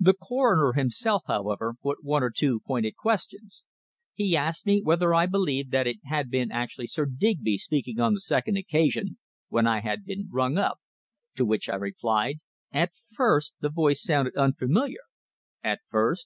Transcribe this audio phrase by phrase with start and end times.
[0.00, 3.66] The coroner himself, however, put one or two pointed questions.
[4.14, 8.14] He asked me whether I believed that it had actually been Sir Digby speaking on
[8.14, 9.18] the second occasion,
[9.50, 10.78] when I had been rung up,
[11.34, 12.38] to which I replied:
[12.72, 15.00] "At first, the voice sounded unfamiliar."
[15.62, 16.16] "At first!